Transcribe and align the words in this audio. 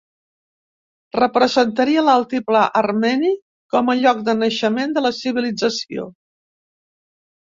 Representaria 1.17 2.03
l'altiplà 2.07 2.63
armeni 2.81 3.33
com 3.75 3.93
a 3.95 3.99
lloc 4.03 4.25
de 4.31 4.37
naixement 4.41 4.97
de 4.97 5.05
la 5.09 5.13
civilització. 5.23 6.09